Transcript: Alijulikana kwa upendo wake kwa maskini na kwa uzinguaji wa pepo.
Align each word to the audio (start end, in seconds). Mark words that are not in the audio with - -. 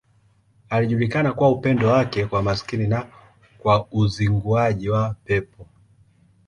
Alijulikana 0.69 1.33
kwa 1.33 1.49
upendo 1.49 1.87
wake 1.87 2.25
kwa 2.25 2.41
maskini 2.43 2.87
na 2.87 3.07
kwa 3.59 3.87
uzinguaji 3.91 4.89
wa 4.89 5.13
pepo. 5.25 5.67